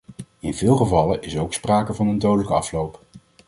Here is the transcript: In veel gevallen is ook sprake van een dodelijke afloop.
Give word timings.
In 0.39 0.53
veel 0.53 0.75
gevallen 0.75 1.21
is 1.21 1.37
ook 1.37 1.53
sprake 1.53 1.93
van 1.93 2.07
een 2.07 2.19
dodelijke 2.19 2.53
afloop. 2.53 3.01